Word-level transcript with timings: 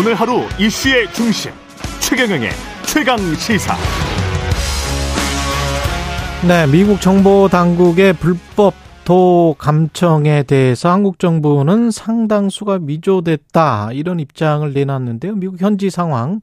오늘 0.00 0.14
하루 0.14 0.44
이슈의 0.58 1.08
중심 1.12 1.52
최경영의 2.00 2.48
최강 2.86 3.18
시사. 3.34 3.74
네, 6.48 6.66
미국 6.72 7.02
정보 7.02 7.48
당국의 7.48 8.14
불법 8.14 8.72
도 9.04 9.54
감청에 9.58 10.44
대해서 10.44 10.90
한국 10.90 11.18
정부는 11.18 11.90
상당수가 11.90 12.78
위조됐다 12.86 13.90
이런 13.92 14.20
입장을 14.20 14.72
내놨는데요. 14.72 15.34
미국 15.34 15.60
현지 15.60 15.90
상황, 15.90 16.40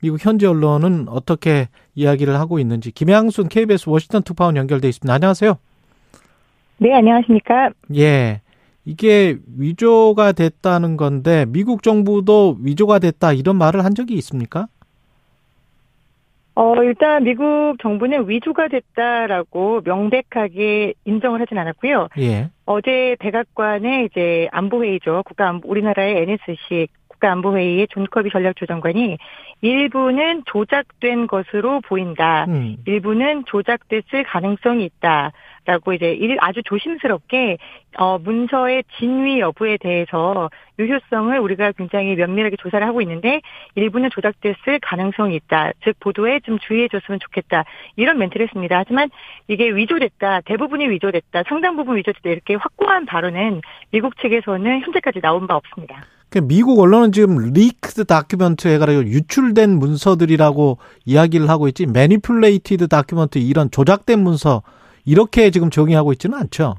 미국 0.00 0.24
현지 0.24 0.46
언론은 0.46 1.06
어떻게 1.08 1.66
이야기를 1.96 2.38
하고 2.38 2.60
있는지 2.60 2.92
김양순 2.92 3.48
KBS 3.48 3.88
워싱턴 3.88 4.22
특파원 4.22 4.56
연결돼 4.56 4.88
있습니다. 4.88 5.12
안녕하세요. 5.12 5.58
네, 6.78 6.94
안녕하십니까? 6.94 7.70
예. 7.96 8.40
이게 8.84 9.38
위조가 9.58 10.32
됐다는 10.32 10.96
건데 10.96 11.44
미국 11.48 11.82
정부도 11.82 12.56
위조가 12.60 12.98
됐다 12.98 13.32
이런 13.32 13.56
말을 13.56 13.84
한 13.84 13.94
적이 13.94 14.14
있습니까? 14.14 14.66
어, 16.54 16.74
일단 16.82 17.24
미국 17.24 17.76
정부는 17.80 18.28
위조가 18.28 18.68
됐다라고 18.68 19.80
명백하게 19.84 20.94
인정을 21.04 21.40
하진 21.40 21.56
않았고요. 21.56 22.08
예. 22.18 22.50
어제 22.66 23.16
백악관의 23.18 24.06
이제 24.06 24.48
안보회의죠. 24.52 25.22
국가 25.24 25.48
안보, 25.48 25.68
우리나라의 25.70 26.22
NSC 26.22 26.88
국가안보회의의 27.20 27.88
존 27.88 28.06
커비 28.10 28.30
전략조정관이 28.30 29.18
일부는 29.60 30.42
조작된 30.46 31.26
것으로 31.26 31.80
보인다. 31.82 32.46
음. 32.48 32.76
일부는 32.86 33.44
조작됐을 33.46 34.24
가능성이 34.24 34.84
있다. 34.86 35.32
라고 35.66 35.92
이제 35.92 36.18
아주 36.40 36.62
조심스럽게 36.64 37.58
어 37.98 38.18
문서의 38.18 38.82
진위 38.98 39.40
여부에 39.40 39.76
대해서 39.76 40.48
유효성을 40.78 41.38
우리가 41.38 41.72
굉장히 41.72 42.16
면밀하게 42.16 42.56
조사를 42.56 42.84
하고 42.86 43.02
있는데 43.02 43.42
일부는 43.74 44.08
조작됐을 44.10 44.78
가능성이 44.80 45.36
있다. 45.36 45.72
즉 45.84 46.00
보도에 46.00 46.40
좀 46.40 46.58
주의해 46.58 46.88
줬으면 46.88 47.20
좋겠다. 47.20 47.64
이런 47.96 48.16
멘트를 48.16 48.46
했습니다. 48.46 48.78
하지만 48.78 49.10
이게 49.48 49.68
위조됐다. 49.68 50.40
대부분이 50.46 50.88
위조됐다. 50.88 51.42
상당 51.46 51.76
부분 51.76 51.98
위조됐다. 51.98 52.30
이렇게 52.30 52.54
확고한 52.54 53.04
발언은 53.04 53.60
미국 53.90 54.16
측에서는 54.16 54.80
현재까지 54.80 55.20
나온 55.20 55.46
바 55.46 55.56
없습니다. 55.56 56.06
그 56.30 56.38
미국 56.38 56.78
언론은 56.78 57.10
지금 57.12 57.52
leaked 57.52 58.04
document 58.04 58.68
해가지고 58.68 59.04
유출된 59.04 59.78
문서들이라고 59.78 60.78
이야기를 61.04 61.48
하고 61.48 61.66
있지 61.66 61.86
manipulated 61.86 62.86
document 62.86 63.38
이런 63.38 63.70
조작된 63.70 64.22
문서 64.22 64.62
이렇게 65.04 65.50
지금 65.50 65.70
정의하고 65.70 66.12
있지는 66.12 66.38
않죠. 66.38 66.76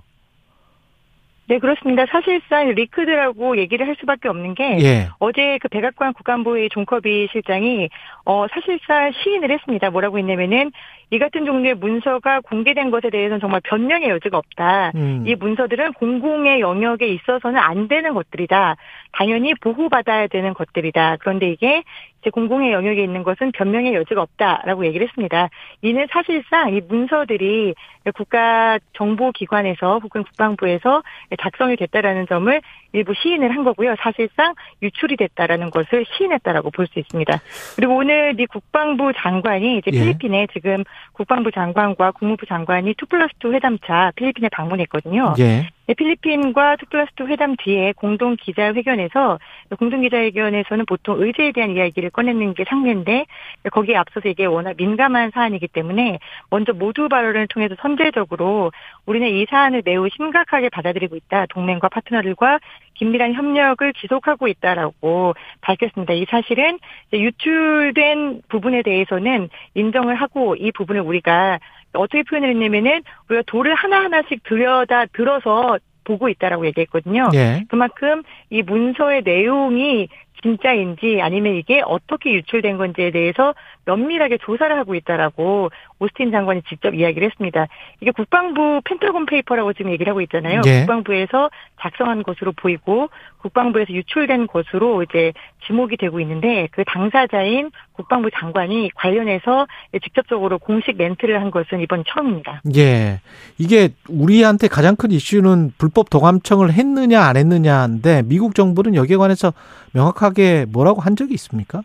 네, 1.51 1.59
그렇습니다. 1.59 2.05
사실상 2.05 2.69
leaked라고 2.69 3.57
얘기를 3.57 3.85
할 3.85 3.97
수밖에 3.99 4.29
없는 4.29 4.55
게 4.55 4.77
예. 4.79 5.09
어제 5.19 5.57
그 5.61 5.67
백악관 5.67 6.13
국간부의 6.13 6.69
존 6.69 6.91
커비 6.91 7.27
실장이 7.29 7.89
어 8.23 8.45
사실상 8.53 9.11
시인을 9.11 9.51
했습니다. 9.51 9.89
뭐라고 9.89 10.17
했냐면은 10.17 10.71
이 11.09 11.19
같은 11.19 11.43
종류의 11.43 11.75
문서가 11.75 12.39
공개된 12.39 12.89
것에 12.89 13.09
대해서는 13.09 13.41
정말 13.41 13.59
변명의 13.65 14.07
여지가 14.11 14.37
없다. 14.37 14.93
음. 14.95 15.25
이 15.27 15.35
문서들은 15.35 15.91
공공의 15.91 16.61
영역에 16.61 17.05
있어서는 17.05 17.59
안 17.59 17.89
되는 17.89 18.13
것들이다. 18.13 18.77
당연히 19.11 19.53
보호받아야 19.55 20.27
되는 20.27 20.53
것들이다. 20.53 21.17
그런데 21.19 21.49
이게 21.49 21.83
공공의 22.29 22.71
영역에 22.71 23.03
있는 23.03 23.23
것은 23.23 23.51
변명의 23.51 23.93
여지가 23.95 24.21
없다라고 24.21 24.85
얘기를 24.85 25.07
했습니다. 25.07 25.49
이는 25.81 26.07
사실상 26.11 26.73
이 26.73 26.81
문서들이 26.87 27.73
국가 28.15 28.79
정보기관에서 28.93 29.99
혹은 29.99 30.23
국방부에서 30.23 31.03
작성이 31.39 31.75
됐다라는 31.75 32.27
점을 32.27 32.61
일부 32.93 33.13
시인을 33.13 33.55
한 33.55 33.63
거고요. 33.63 33.95
사실상 33.99 34.53
유출이 34.81 35.17
됐다라는 35.17 35.71
것을 35.71 36.05
시인했다라고 36.17 36.69
볼 36.71 36.87
수 36.91 36.99
있습니다. 36.99 37.39
그리고 37.75 37.95
오늘 37.95 38.35
이 38.39 38.45
국방부 38.45 39.13
장관이 39.15 39.77
이제 39.77 39.91
예. 39.93 39.99
필리핀에 39.99 40.47
지금 40.53 40.83
국방부 41.13 41.51
장관과 41.51 42.11
국무부 42.11 42.45
장관이 42.45 42.91
2 42.91 43.05
플러스 43.07 43.33
2 43.43 43.53
회담차 43.53 44.11
필리핀에 44.15 44.49
방문했거든요. 44.49 45.35
예. 45.39 45.69
네, 45.87 45.93
필리핀과 45.93 46.75
2 46.81 46.85
플러스 46.89 47.11
2 47.19 47.23
회담 47.27 47.55
뒤에 47.55 47.93
공동 47.93 48.35
기자회견에서 48.35 49.39
공동 49.77 50.01
기자회견에서는 50.01 50.85
보통 50.85 51.21
의제에 51.21 51.51
대한 51.51 51.71
이야기를 51.75 52.09
꺼내는 52.11 52.53
게 52.53 52.63
상례인데 52.67 53.25
거기에 53.71 53.95
앞서서 53.95 54.29
이게 54.29 54.45
워낙 54.45 54.75
민감한 54.77 55.31
사안이기 55.33 55.67
때문에 55.67 56.19
먼저 56.49 56.73
모두 56.73 57.09
발언을 57.09 57.47
통해서 57.47 57.75
선제적으로 57.81 58.71
우리는 59.05 59.27
이 59.27 59.45
사안을 59.49 59.81
매우 59.85 60.07
심각하게 60.09 60.69
받아들이고 60.69 61.15
있다. 61.15 61.45
동맹과 61.47 61.89
파트너들과 61.89 62.59
긴밀한 62.95 63.33
협력을 63.33 63.93
지속하고 63.93 64.47
있다라고 64.47 65.33
밝혔습니다. 65.61 66.13
이 66.13 66.25
사실은 66.29 66.79
유출된 67.13 68.43
부분에 68.49 68.83
대해서는 68.83 69.49
인정을 69.73 70.15
하고 70.15 70.55
이 70.55 70.71
부분을 70.71 71.01
우리가 71.01 71.59
어떻게 71.93 72.23
표현을 72.23 72.49
했냐면은 72.49 73.01
우리가 73.29 73.43
돌을 73.47 73.73
하나하나씩 73.73 74.43
들여다 74.43 75.07
들어서 75.07 75.77
보고 76.03 76.29
있다라고 76.29 76.65
얘기했거든요. 76.67 77.29
예. 77.33 77.63
그만큼 77.69 78.23
이 78.49 78.61
문서의 78.61 79.21
내용이 79.23 80.07
진짜인지 80.41 81.19
아니면 81.21 81.55
이게 81.55 81.81
어떻게 81.85 82.33
유출된 82.33 82.77
건지에 82.77 83.11
대해서 83.11 83.53
면밀하게 83.85 84.37
조사를 84.39 84.75
하고 84.75 84.95
있다라고 84.95 85.69
오스틴 85.99 86.31
장관이 86.31 86.63
직접 86.67 86.93
이야기를 86.93 87.27
했습니다. 87.29 87.67
이게 87.99 88.11
국방부 88.11 88.81
펜타곤 88.85 89.25
페이퍼라고 89.25 89.73
지금 89.73 89.91
얘기를 89.91 90.09
하고 90.09 90.21
있잖아요. 90.21 90.61
네. 90.61 90.79
국방부에서 90.79 91.49
작성한 91.79 92.23
것으로 92.23 92.53
보이고 92.53 93.09
국방부에서 93.39 93.93
유출된 93.93 94.47
것으로 94.47 95.03
이제 95.03 95.33
지목이 95.65 95.97
되고 95.97 96.19
있는데 96.19 96.67
그 96.71 96.83
당사자인 96.85 97.71
국방부 97.93 98.29
장관이 98.31 98.91
관련해서 98.95 99.67
직접적으로 100.03 100.59
공식 100.59 100.97
멘트를 100.97 101.39
한 101.39 101.51
것은 101.51 101.81
이번 101.81 102.03
처음입니다. 102.07 102.61
예. 102.75 103.19
이게 103.57 103.89
우리한테 104.09 104.67
가장 104.67 104.95
큰 104.95 105.11
이슈는 105.11 105.73
불법 105.77 106.09
도감청을 106.09 106.73
했느냐 106.73 107.21
안 107.21 107.37
했느냐인데 107.37 108.23
미국 108.25 108.55
정부는 108.55 108.95
여기에 108.95 109.17
관해서 109.17 109.53
명확하게 109.93 110.30
뭐라고 110.67 111.01
한 111.01 111.15
적이 111.15 111.33
있습니까? 111.35 111.83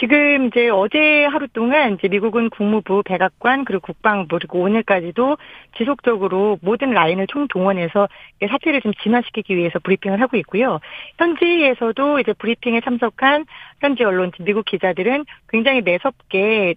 지금 0.00 0.46
이제 0.46 0.70
어제 0.70 1.26
하루 1.26 1.46
동안 1.46 1.94
이제 1.94 2.08
미국은 2.08 2.48
국무부, 2.48 3.02
백악관 3.02 3.66
그리고 3.66 3.82
국방부 3.82 4.38
그리고 4.38 4.60
오늘까지도 4.60 5.36
지속적으로 5.76 6.58
모든 6.62 6.92
라인을 6.92 7.26
총동원해서 7.26 8.08
이 8.42 8.46
사태를 8.46 8.80
좀 8.80 8.92
진화시키기 9.02 9.54
위해서 9.54 9.78
브리핑을 9.78 10.18
하고 10.22 10.38
있고요. 10.38 10.80
현지에서도 11.18 12.18
이제 12.20 12.32
브리핑에 12.32 12.80
참석한 12.80 13.44
현지 13.82 14.02
언론, 14.02 14.32
미국 14.40 14.64
기자들은 14.64 15.26
굉장히 15.50 15.82
매섭게 15.82 16.76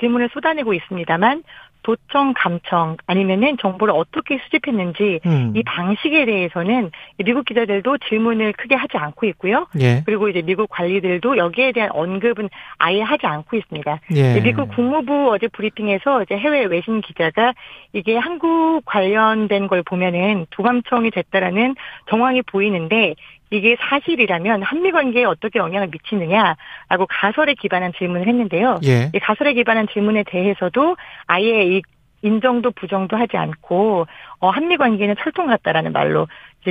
질문을 0.00 0.30
쏟아내고 0.32 0.74
있습니다만 0.74 1.44
도청 1.84 2.32
감청 2.34 2.96
아니면은 3.06 3.56
정보를 3.60 3.94
어떻게 3.94 4.38
수집했는지 4.38 5.20
음. 5.26 5.52
이 5.54 5.62
방식에 5.62 6.24
대해서는 6.24 6.90
미국 7.24 7.44
기자들도 7.44 7.98
질문을 8.08 8.54
크게 8.54 8.74
하지 8.74 8.96
않고 8.96 9.26
있고요. 9.26 9.66
예. 9.80 10.02
그리고 10.04 10.28
이제 10.28 10.42
미국 10.42 10.68
관리들도 10.70 11.36
여기에 11.36 11.72
대한 11.72 11.90
언급은 11.92 12.48
아예 12.78 13.02
하지 13.02 13.26
않고 13.26 13.56
있습니다. 13.56 14.00
예. 14.16 14.40
미국 14.40 14.74
국무부 14.74 15.30
어제 15.30 15.46
브리핑에서 15.46 16.22
이제 16.22 16.36
해외 16.36 16.64
외신 16.64 17.02
기자가 17.02 17.54
이게 17.92 18.16
한국 18.16 18.82
관련된 18.86 19.68
걸 19.68 19.82
보면은 19.82 20.46
도감청이 20.50 21.10
됐다라는 21.10 21.76
정황이 22.08 22.42
보이는데 22.42 23.14
이게 23.54 23.76
사실이라면 23.78 24.62
한미 24.62 24.90
관계에 24.90 25.24
어떻게 25.24 25.58
영향을 25.58 25.88
미치느냐라고 25.88 27.06
가설에 27.08 27.54
기반한 27.54 27.92
질문을 27.96 28.26
했는데요. 28.26 28.80
예. 28.84 29.10
이 29.14 29.18
가설에 29.20 29.54
기반한 29.54 29.86
질문에 29.92 30.24
대해서도 30.26 30.96
아예 31.26 31.64
이 31.64 31.82
인정도 32.22 32.70
부정도 32.70 33.16
하지 33.16 33.36
않고 33.36 34.06
어, 34.40 34.50
한미 34.50 34.76
관계는 34.76 35.14
철통 35.22 35.46
같다라는 35.46 35.92
말로 35.92 36.26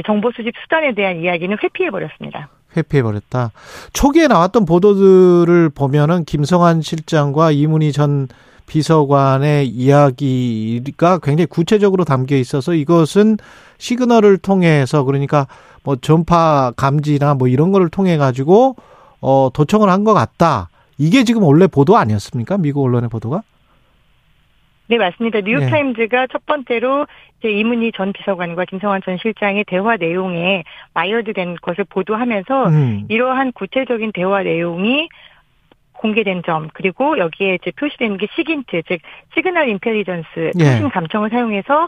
정보 0.05 0.31
수집 0.31 0.53
수단에 0.63 0.93
대한 0.93 1.17
이야기는 1.17 1.57
회피해 1.63 1.91
버렸습니다. 1.91 2.49
회피해 2.75 3.03
버렸다. 3.03 3.51
초기에 3.93 4.27
나왔던 4.27 4.65
보도들을 4.65 5.69
보면은 5.69 6.25
김성한 6.25 6.81
실장과 6.81 7.51
이문희 7.51 7.91
전 7.91 8.27
비서관의 8.67 9.67
이야기가 9.67 11.19
굉장히 11.19 11.45
구체적으로 11.47 12.03
담겨 12.05 12.35
있어서 12.35 12.73
이것은 12.73 13.37
시그널을 13.77 14.37
통해서 14.37 15.03
그러니까 15.03 15.47
뭐 15.83 15.95
전파 15.97 16.71
감지나 16.75 17.33
뭐 17.35 17.47
이런 17.47 17.71
거를 17.71 17.89
통해 17.89 18.17
가지고 18.17 18.75
어 19.21 19.49
도청을 19.53 19.89
한 19.89 20.03
것 20.03 20.13
같다. 20.13 20.69
이게 20.97 21.23
지금 21.23 21.43
원래 21.43 21.67
보도 21.67 21.97
아니었습니까? 21.97 22.57
미국 22.57 22.83
언론의 22.83 23.09
보도가? 23.09 23.41
네, 24.87 24.97
맞습니다. 24.97 25.39
예. 25.39 25.41
뉴욕타임즈가 25.43 26.27
첫 26.31 26.45
번째로 26.45 27.07
이제 27.39 27.49
이문희 27.49 27.93
전 27.95 28.11
비서관과 28.13 28.65
김성환 28.65 29.01
전 29.03 29.17
실장의 29.17 29.63
대화 29.67 29.95
내용에 29.95 30.63
wired된 30.93 31.55
것을 31.61 31.85
보도하면서 31.85 32.67
음. 32.67 33.05
이러한 33.07 33.53
구체적인 33.53 34.11
대화 34.13 34.43
내용이 34.43 35.07
공개된 36.03 36.43
점 36.43 36.67
그리고 36.73 37.17
여기에 37.17 37.55
이제 37.55 37.71
표시되는 37.71 38.17
게 38.17 38.27
SIGINT 38.35 38.81
즉 38.87 38.99
signal 39.33 39.69
intelligence 39.69 40.51
예. 40.59 40.63
통신 40.63 40.89
감청을 40.89 41.29
사용해서 41.29 41.87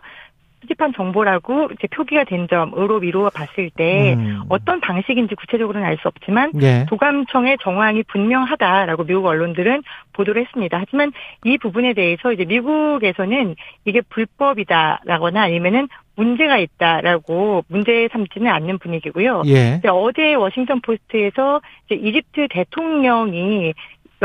수집한 0.62 0.94
정보라고 0.94 1.70
이제 1.74 1.88
표기가 1.88 2.24
된 2.24 2.48
점으로 2.48 3.00
미루어 3.00 3.30
봤을 3.30 3.70
때 3.70 4.16
음. 4.16 4.42
어떤 4.50 4.80
방식인지 4.80 5.36
구체적으로는 5.36 5.86
알 5.86 5.98
수 5.98 6.08
없지만 6.08 6.52
예. 6.62 6.86
도감청의 6.90 7.58
정황이 7.62 8.04
분명하다라고 8.04 9.06
미국 9.06 9.26
언론들은 9.28 9.84
보도를 10.14 10.42
했습니다. 10.42 10.78
하지만 10.80 11.12
이 11.44 11.58
부분에 11.58 11.94
대해서 11.94 12.34
이제 12.34 12.46
미국에서는 12.46 13.56
이게 13.86 14.02
불법이다라거나 14.02 15.42
아니면은 15.42 15.88
문제가 16.16 16.58
있다라고 16.58 17.64
문제 17.68 18.08
삼지는 18.12 18.52
않는 18.52 18.80
분위기고요. 18.80 19.44
예. 19.46 19.76
이제 19.80 19.88
어제 19.90 20.34
워싱턴 20.34 20.82
포스트에서 20.82 21.62
이제 21.86 21.96
이집트 21.96 22.48
대통령이 22.50 23.74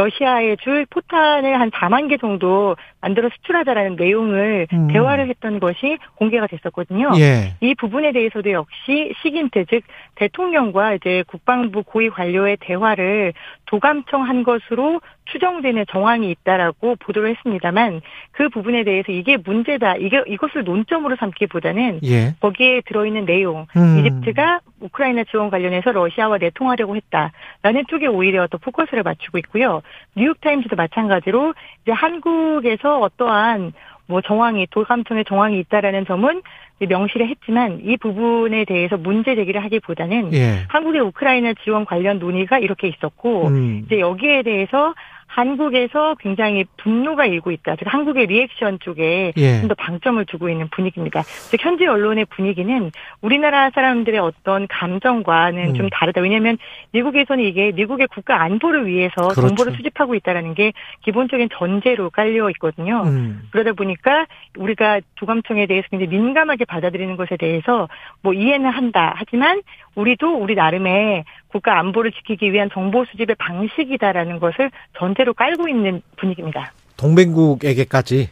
러시아에 0.00 0.56
줄 0.56 0.86
포탄을 0.86 1.60
한 1.60 1.70
4만 1.70 2.08
개 2.08 2.16
정도 2.16 2.76
만들어 3.00 3.28
수출하자라는 3.28 3.96
내용을 3.96 4.66
음. 4.72 4.88
대화를 4.88 5.28
했던 5.28 5.60
것이 5.60 5.98
공개가 6.16 6.46
됐었거든요. 6.46 7.12
예. 7.18 7.54
이 7.60 7.74
부분에 7.74 8.12
대해서도 8.12 8.50
역시 8.50 9.14
시긴트 9.22 9.66
즉 9.66 9.82
대통령과 10.16 10.94
이제 10.94 11.24
국방부 11.26 11.82
고위 11.82 12.10
관료의 12.10 12.58
대화를 12.60 13.32
도감청한 13.66 14.42
것으로 14.42 15.00
추정되는 15.26 15.84
정황이 15.90 16.30
있다라고 16.30 16.96
보도를 16.96 17.30
했습니다만 17.30 18.00
그 18.32 18.48
부분에 18.48 18.84
대해서 18.84 19.12
이게 19.12 19.36
문제다 19.36 19.96
이게 19.96 20.22
이것을 20.26 20.64
논점으로 20.64 21.16
삼기보다는 21.16 22.00
예. 22.04 22.34
거기에 22.40 22.82
들어있는 22.86 23.26
내용 23.26 23.66
음. 23.76 23.98
이집트가 23.98 24.60
우크라이나 24.80 25.24
지원 25.30 25.50
관련해서 25.50 25.92
러시아와 25.92 26.38
내통하려고 26.38 26.96
했다라는 26.96 27.84
쪽에 27.88 28.06
오히려 28.06 28.46
더 28.48 28.58
포커스를 28.58 29.02
맞추고 29.02 29.38
있고요. 29.38 29.82
뉴욕타임즈도 30.16 30.76
마찬가지로 30.76 31.54
이제 31.82 31.92
한국에서 31.92 33.00
어떠한 33.00 33.72
뭐 34.06 34.20
정황이 34.20 34.66
도감청의 34.70 35.24
정황이 35.26 35.58
있다라는 35.60 36.04
점은 36.06 36.42
명시를 36.80 37.28
했지만 37.28 37.80
이 37.84 37.96
부분에 37.96 38.64
대해서 38.64 38.96
문제 38.96 39.36
제기를 39.36 39.62
하기보다는 39.64 40.32
예. 40.32 40.64
한국의 40.68 41.00
우크라이나 41.02 41.52
지원 41.62 41.84
관련 41.84 42.18
논의가 42.18 42.58
이렇게 42.58 42.88
있었고 42.88 43.48
음. 43.48 43.82
이제 43.84 44.00
여기에 44.00 44.42
대해서 44.42 44.94
한국에서 45.30 46.16
굉장히 46.18 46.64
분노가 46.76 47.24
일고 47.24 47.52
있다. 47.52 47.76
즉 47.76 47.84
한국의 47.86 48.26
리액션 48.26 48.80
쪽에 48.80 49.32
예. 49.36 49.60
좀더 49.60 49.74
방점을 49.74 50.24
두고 50.26 50.48
있는 50.48 50.68
분위기입니다. 50.70 51.22
즉 51.22 51.64
현지 51.64 51.86
언론의 51.86 52.24
분위기는 52.24 52.90
우리나라 53.20 53.70
사람들의 53.70 54.18
어떤 54.18 54.66
감정과는 54.66 55.68
음. 55.68 55.74
좀 55.74 55.88
다르다. 55.88 56.20
왜냐하면 56.20 56.58
미국에서는 56.90 57.44
이게 57.44 57.70
미국의 57.70 58.08
국가 58.08 58.42
안보를 58.42 58.86
위해서 58.86 59.28
그렇죠. 59.28 59.46
정보를 59.46 59.74
수집하고 59.74 60.16
있다라는 60.16 60.54
게 60.54 60.72
기본적인 61.02 61.48
전제로 61.52 62.10
깔려 62.10 62.50
있거든요. 62.50 63.04
음. 63.06 63.42
그러다 63.52 63.74
보니까 63.74 64.26
우리가 64.58 65.00
도감청에 65.14 65.66
대해서 65.66 65.86
굉장히 65.90 66.08
민감하게 66.08 66.64
받아들이는 66.64 67.16
것에 67.16 67.36
대해서 67.36 67.88
뭐 68.20 68.34
이해는 68.34 68.68
한다. 68.68 69.14
하지만 69.16 69.62
우리도 69.94 70.38
우리 70.38 70.54
나름의 70.56 71.24
국가 71.48 71.78
안보를 71.78 72.12
지키기 72.12 72.52
위한 72.52 72.70
정보 72.72 73.04
수집의 73.04 73.36
방식이다라는 73.36 74.38
것을 74.38 74.70
전제 74.96 75.19
로 75.24 75.34
깔고 75.34 75.68
있는 75.68 76.02
분위기입니다. 76.16 76.72
동맹국에게까지. 76.96 78.30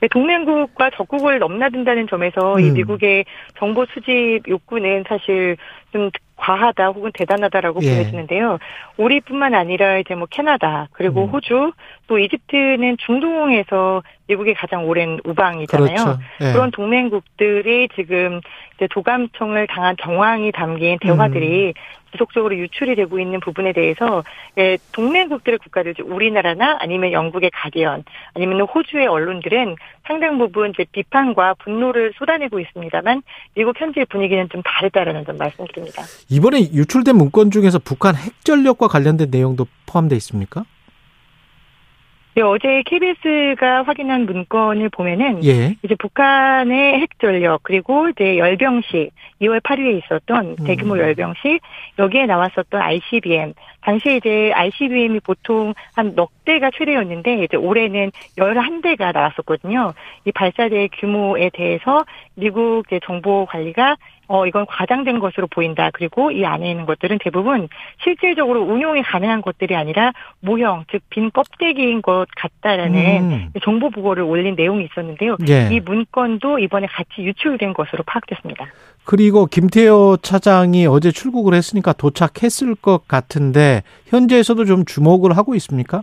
네, 0.00 0.08
동맹국과 0.08 0.90
적국을 0.90 1.38
넘나든다는 1.38 2.06
점에서 2.08 2.60
이 2.60 2.68
음. 2.68 2.74
미국의 2.74 3.24
정보 3.58 3.86
수집 3.86 4.42
욕구는 4.46 5.04
사실 5.08 5.56
좀 5.92 6.10
과하다 6.36 6.88
혹은 6.88 7.10
대단하다라고 7.12 7.80
예. 7.82 7.94
보여지는데요. 7.94 8.58
우리뿐만 8.96 9.54
아니라 9.54 9.98
이제 9.98 10.14
뭐 10.14 10.26
캐나다 10.30 10.88
그리고 10.92 11.24
음. 11.24 11.28
호주 11.30 11.72
또 12.06 12.18
이집트는 12.18 12.98
중동에서 12.98 14.02
미국의 14.28 14.54
가장 14.54 14.86
오랜 14.86 15.18
우방이잖아요. 15.24 15.86
그렇죠. 15.86 16.18
예. 16.42 16.52
그런 16.52 16.70
동맹국들이 16.70 17.88
지금 17.94 18.40
이제 18.76 18.86
도감청을 18.90 19.66
당한 19.68 19.96
정황이 20.00 20.52
담긴 20.52 20.98
대화들이 20.98 21.74
지속적으로 22.12 22.56
유출이 22.56 22.94
되고 22.94 23.18
있는 23.18 23.40
부분에 23.40 23.72
대해서 23.72 24.22
예, 24.58 24.78
동맹국들의 24.92 25.58
국가들, 25.58 25.94
즉 25.94 26.10
우리나라나 26.10 26.78
아니면 26.80 27.12
영국의 27.12 27.50
가디언, 27.52 28.04
아니면 28.34 28.62
호주의 28.62 29.06
언론들은 29.06 29.76
상당 30.04 30.38
부분 30.38 30.70
이제 30.70 30.84
비판과 30.90 31.54
분노를 31.54 32.12
쏟아내고 32.16 32.60
있습니다만 32.60 33.22
미국 33.54 33.78
현지의 33.80 34.06
분위기는 34.06 34.48
좀 34.48 34.62
다르다라는 34.62 35.24
점 35.24 35.36
말씀드립니다. 35.36 36.02
이번에 36.28 36.60
유출된 36.72 37.16
문건 37.16 37.50
중에서 37.50 37.78
북한 37.78 38.16
핵 38.16 38.44
전력과 38.44 38.88
관련된 38.88 39.28
내용도 39.30 39.66
포함되어 39.86 40.16
있습니까? 40.16 40.64
네, 42.34 42.42
어제 42.42 42.82
KBS가 42.84 43.84
확인한 43.84 44.26
문건을 44.26 44.90
보면은 44.90 45.42
예. 45.42 45.74
이제 45.82 45.94
북한의 45.98 47.00
핵 47.00 47.18
전력 47.18 47.62
그리고 47.62 48.10
이제 48.10 48.36
열병식 48.36 49.10
2월 49.40 49.62
8일에 49.62 50.02
있었던 50.04 50.56
대규모 50.66 50.94
음. 50.96 50.98
열병식 50.98 51.62
여기에 51.98 52.26
나왔었던 52.26 52.78
ICBM 52.78 53.54
당시에 53.80 54.16
이제 54.16 54.52
ICBM이 54.54 55.20
보통 55.20 55.72
한 55.94 56.14
넉 56.14 56.30
대가 56.44 56.70
최대였는데 56.76 57.44
이제 57.44 57.56
올해는 57.56 58.12
11대가 58.36 59.12
나왔었거든요. 59.14 59.94
이 60.26 60.32
발사대의 60.32 60.90
규모에 61.00 61.50
대해서 61.52 62.04
미국 62.34 62.84
정보 63.04 63.46
관리가 63.46 63.96
어, 64.28 64.46
이건 64.46 64.66
과장된 64.66 65.18
것으로 65.18 65.46
보인다. 65.46 65.90
그리고 65.92 66.30
이 66.30 66.44
안에 66.44 66.70
있는 66.70 66.86
것들은 66.86 67.18
대부분 67.22 67.68
실질적으로 68.02 68.62
운용이 68.62 69.02
가능한 69.02 69.42
것들이 69.42 69.74
아니라 69.74 70.12
모형, 70.40 70.84
즉 70.90 71.06
빈 71.16 71.30
껍데기인 71.30 72.02
것 72.02 72.26
같다라는 72.36 73.22
음. 73.22 73.50
정보 73.62 73.88
보고를 73.88 74.22
올린 74.22 74.54
내용이 74.54 74.84
있었는데요. 74.84 75.36
예. 75.48 75.70
이 75.72 75.80
문건도 75.80 76.58
이번에 76.58 76.86
같이 76.86 77.22
유출된 77.22 77.72
것으로 77.72 78.02
파악됐습니다. 78.04 78.66
그리고 79.04 79.46
김태호 79.46 80.18
차장이 80.20 80.86
어제 80.86 81.10
출국을 81.10 81.54
했으니까 81.54 81.94
도착했을 81.94 82.74
것 82.74 83.08
같은데 83.08 83.82
현지에서도 84.08 84.64
좀 84.66 84.84
주목을 84.84 85.36
하고 85.36 85.54
있습니까? 85.54 86.02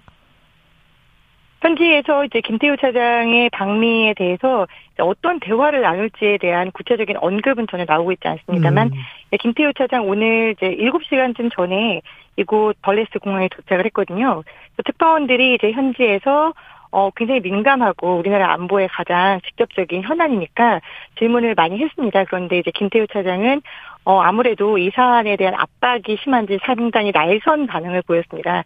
현지에서 1.64 2.26
이제 2.26 2.42
김태우 2.42 2.76
차장의 2.76 3.50
방미에 3.52 4.14
대해서 4.16 4.68
어떤 5.00 5.40
대화를 5.40 5.82
나눌지에 5.82 6.38
대한 6.38 6.72
구체적인 6.72 7.16
언급은 7.18 7.68
전혀 7.72 7.86
나오고 7.88 8.12
있지 8.12 8.28
않습니다만 8.28 8.88
음. 8.88 8.94
네, 9.32 9.38
김태우 9.38 9.72
차장 9.74 10.08
오늘 10.08 10.56
이제 10.58 10.76
7시간쯤 10.76 11.54
전에 11.54 12.02
이곳 12.36 12.76
벌레스 12.82 13.18
공항에 13.20 13.48
도착을 13.48 13.86
했거든요. 13.86 14.44
특파원들이 14.84 15.56
이제 15.56 15.72
현지에서 15.72 16.54
어, 16.92 17.10
굉장히 17.16 17.40
민감하고 17.40 18.18
우리나라 18.18 18.54
안보에 18.54 18.88
가장 18.88 19.40
직접적인 19.42 20.04
현안이니까 20.04 20.82
질문을 21.18 21.56
많이 21.56 21.80
했습니다. 21.80 22.26
그런데 22.26 22.60
이제 22.60 22.72
김태우 22.72 23.08
차장은 23.08 23.62
어, 24.06 24.20
아무래도 24.22 24.78
이 24.78 24.92
사안에 24.94 25.38
대한 25.38 25.56
압박이 25.56 26.18
심한지 26.22 26.60
상당히 26.66 27.12
날선 27.12 27.68
반응을 27.68 28.04
보였습니다. 28.04 28.64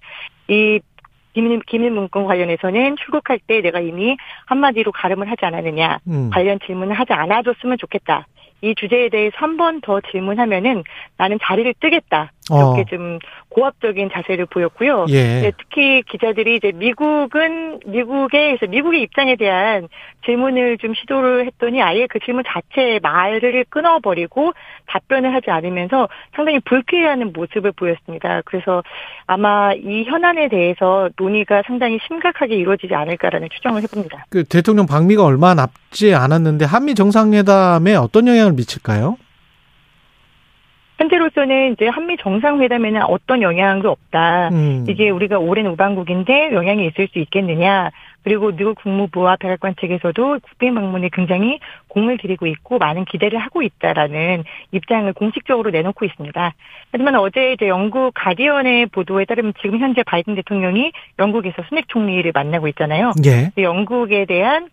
이 0.50 0.80
기밀, 1.38 1.60
기밀 1.68 1.92
문건 1.92 2.26
관련해서는 2.26 2.96
출국할 2.98 3.38
때 3.46 3.62
내가 3.62 3.80
이미 3.80 4.18
한마디로 4.48 4.92
가름을 4.92 5.30
하지 5.30 5.46
않았느냐. 5.46 6.00
음. 6.08 6.30
관련 6.34 6.58
질문을 6.66 6.96
하지 6.96 7.14
않아줬으면 7.14 7.78
좋겠다. 7.78 8.26
이 8.64 8.74
주제에 8.74 9.10
대해서 9.10 9.36
한 9.38 9.56
번 9.56 9.82
더 9.82 10.02
질문하면은 10.02 10.84
나는 11.16 11.38
자리를 11.44 11.72
뜨겠다. 11.80 12.32
이렇게 12.50 12.82
어. 12.82 12.86
좀 12.90 13.20
고압적인 13.50 14.10
자세를 14.14 14.46
보였고요. 14.46 15.06
예. 15.10 15.42
네, 15.42 15.52
특히 15.58 16.04
기자들이 16.04 16.56
이제 16.56 16.72
미국은 16.74 17.80
미국의 17.86 18.58
미국의 18.70 19.02
입장에 19.02 19.36
대한 19.36 19.88
질문을 20.26 20.78
좀 20.78 20.94
시도를 20.94 21.46
했더니 21.48 21.82
아예 21.82 22.08
그 22.08 22.20
질문 22.20 22.44
자체에 22.48 23.00
말을 23.02 23.66
끊어버리고 23.70 24.54
답변을 24.88 25.34
하지 25.34 25.50
않으면서 25.52 26.08
상당히 26.36 26.60
불쾌해하는 26.60 27.34
모습을 27.34 27.72
보였습니다. 27.72 28.42
그래서 28.46 28.84
아마 29.26 29.74
이 29.74 30.04
현안에 30.04 30.50
대해서 30.50 31.10
논의가 31.18 31.64
상당히 31.66 32.00
심각하게 32.08 32.56
이루어지지 32.56 32.94
않을까라는 32.94 33.50
추정을 33.54 33.84
해봅니다. 33.84 34.26
그 34.30 34.44
대통령 34.44 34.86
방미가 34.86 35.24
얼마 35.24 35.54
남지 35.54 36.14
않았는데 36.14 36.66
한미 36.66 36.96
정상회담에 36.96 37.96
어떤 37.96 38.28
영향을 38.28 38.54
미칠까요? 38.54 39.18
현재로서는 40.98 41.74
이제 41.74 41.88
한미 41.88 42.18
정상회담에는 42.18 43.04
어떤 43.04 43.42
영향도 43.42 43.90
없다. 43.90 44.50
음. 44.50 44.86
이게 44.90 45.10
우리가 45.10 45.38
오랜 45.38 45.68
우방국인데 45.68 46.54
영향이 46.54 46.88
있을 46.88 47.08
수 47.08 47.20
있겠느냐. 47.20 47.92
그리고 48.24 48.52
미국 48.52 48.76
국무부와 48.82 49.38
백악관 49.38 49.76
측에서도 49.80 50.40
국빈 50.40 50.76
방문에 50.76 51.10
굉장히 51.14 51.60
공을 51.88 52.18
들이고 52.18 52.46
있고 52.48 52.78
많은 52.78 53.06
기대를 53.06 53.40
하고 53.40 53.62
있다라는 53.62 54.44
입장을 54.72 55.14
공식적으로 55.14 55.70
내놓고 55.70 56.04
있습니다. 56.04 56.54
하지만 56.92 57.16
어제 57.16 57.54
이제 57.54 57.70
영국 57.70 58.12
가디언의 58.16 58.88
보도에 58.88 59.24
따르면 59.24 59.54
지금 59.62 59.80
현재 59.80 60.04
바이든 60.04 60.36
대통령이 60.36 60.92
영국에서 61.20 61.64
스낵 61.70 61.88
총리를 61.88 62.30
만나고 62.34 62.68
있잖아요. 62.70 63.14
예. 63.26 63.52
영국에 63.62 64.26
대한 64.26 64.68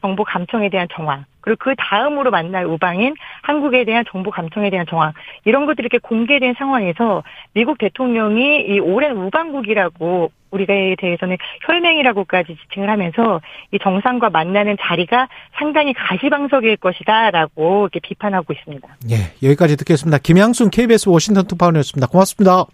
정보 0.00 0.24
감청에 0.24 0.68
대한 0.68 0.88
정황, 0.92 1.24
그리고 1.40 1.58
그 1.60 1.74
다음으로 1.76 2.30
만날 2.30 2.66
우방인 2.66 3.14
한국에 3.42 3.84
대한 3.84 4.04
정보 4.10 4.30
감청에 4.30 4.70
대한 4.70 4.86
정황, 4.86 5.12
이런 5.44 5.66
것들이 5.66 5.86
이렇게 5.86 5.98
공개된 5.98 6.54
상황에서 6.58 7.22
미국 7.54 7.78
대통령이 7.78 8.66
이 8.66 8.78
오랜 8.78 9.16
우방국이라고 9.16 10.30
우리가에 10.50 10.96
대해서는 10.98 11.36
혈맹이라고까지 11.66 12.56
지칭을 12.56 12.88
하면서 12.88 13.40
이 13.70 13.78
정상과 13.82 14.30
만나는 14.30 14.76
자리가 14.80 15.28
상당히 15.58 15.92
가시방석일 15.92 16.76
것이다라고 16.76 17.88
이렇게 17.92 18.00
비판하고 18.00 18.52
있습니다. 18.52 18.88
예, 19.10 19.46
여기까지 19.46 19.76
듣겠습니다. 19.76 20.18
김양순 20.18 20.70
KBS 20.70 21.08
워싱턴 21.08 21.46
특파원이었습니다. 21.46 22.06
고맙습니다. 22.06 22.64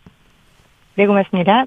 네, 0.97 1.07
고맙습니다. 1.07 1.65